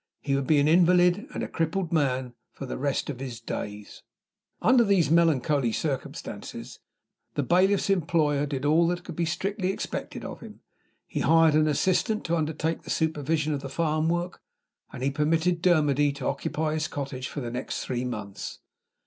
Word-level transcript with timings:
He 0.19 0.33
would 0.35 0.47
be 0.47 0.57
an 0.57 0.67
invalid 0.67 1.27
and 1.31 1.43
a 1.43 1.47
crippled 1.47 1.93
man 1.93 2.33
for 2.53 2.65
the 2.65 2.79
rest 2.79 3.07
of 3.07 3.19
his 3.19 3.39
days. 3.39 4.01
Under 4.59 4.83
these 4.83 5.11
melancholy 5.11 5.71
circumstances, 5.71 6.79
the 7.35 7.43
bailiff's 7.43 7.87
employer 7.87 8.47
did 8.47 8.65
all 8.65 8.87
that 8.87 9.03
could 9.03 9.15
be 9.15 9.25
strictly 9.25 9.71
expected 9.71 10.25
of 10.25 10.39
him, 10.39 10.61
He 11.05 11.19
hired 11.19 11.53
an 11.53 11.67
assistant 11.67 12.23
to 12.23 12.35
undertake 12.35 12.81
the 12.81 12.89
supervision 12.89 13.53
of 13.53 13.61
the 13.61 13.69
farm 13.69 14.09
work, 14.09 14.41
and 14.91 15.03
he 15.03 15.11
permitted 15.11 15.61
Dermody 15.61 16.11
to 16.13 16.25
occupy 16.25 16.73
his 16.73 16.87
cottage 16.87 17.27
for 17.27 17.41
the 17.41 17.51
next 17.51 17.83
three 17.85 18.03
months. 18.03 18.57